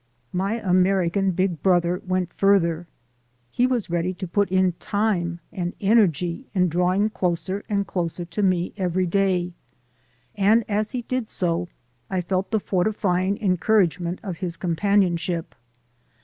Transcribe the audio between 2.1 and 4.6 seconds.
further, he was ready to put